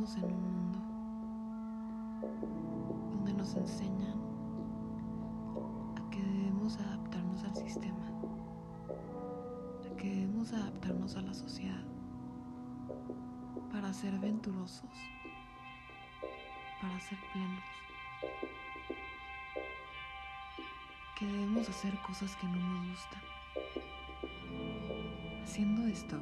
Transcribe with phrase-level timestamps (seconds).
[0.00, 0.78] En un mundo
[3.10, 4.18] donde nos enseñan
[5.94, 8.08] a que debemos adaptarnos al sistema,
[8.88, 11.84] a que debemos adaptarnos a la sociedad
[13.70, 14.90] para ser venturosos,
[16.80, 17.64] para ser plenos,
[21.18, 23.22] que debemos hacer cosas que no nos gustan.
[25.44, 26.16] Haciendo esto,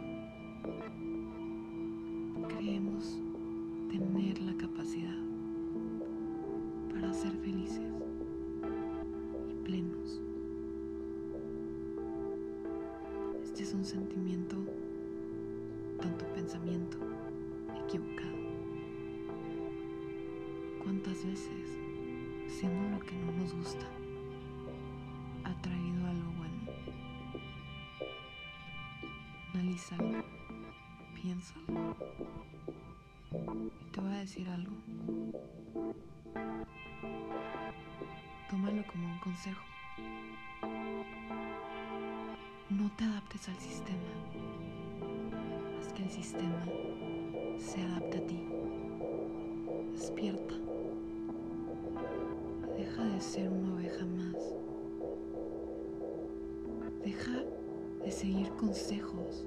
[4.36, 5.16] la capacidad
[6.92, 7.80] para ser felices
[9.48, 10.20] y plenos.
[13.42, 14.56] Este es un sentimiento,
[15.98, 16.98] tanto pensamiento,
[17.84, 18.36] equivocado.
[20.82, 21.78] ¿Cuántas veces,
[22.46, 23.86] haciendo lo que no nos gusta,
[25.44, 26.72] ha traído algo bueno?
[29.54, 30.22] Analízalo,
[31.14, 31.96] piénsalo.
[33.30, 34.72] Y te voy a decir algo.
[38.48, 39.62] Tómalo como un consejo.
[42.70, 43.98] No te adaptes al sistema.
[45.78, 46.64] Haz que el sistema
[47.58, 48.40] se adapte a ti.
[49.92, 50.54] Despierta.
[52.78, 54.54] Deja de ser una oveja más.
[57.04, 57.44] Deja
[58.02, 59.44] de seguir consejos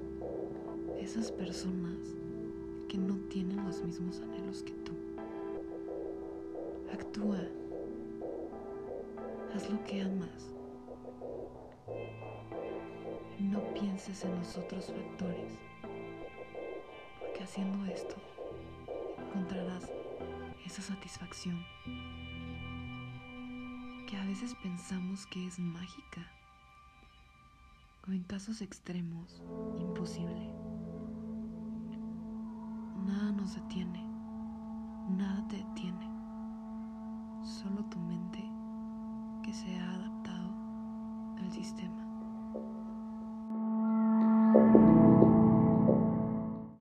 [0.94, 2.21] de esas personas
[2.92, 4.92] que no tienen los mismos anhelos que tú.
[6.92, 7.40] Actúa.
[9.54, 10.50] Haz lo que amas.
[13.40, 15.52] No pienses en los otros factores,
[17.18, 18.16] porque haciendo esto
[19.18, 19.90] encontrarás
[20.66, 21.64] esa satisfacción
[24.06, 26.30] que a veces pensamos que es mágica
[28.06, 29.42] o en casos extremos
[29.80, 30.61] imposible.
[33.06, 33.91] Nada nos detiene,